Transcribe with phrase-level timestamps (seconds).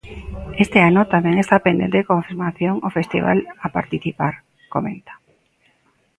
[0.65, 4.33] Este ano "tamén está pendente de confirmación o festival a participar",
[4.73, 5.13] comenta.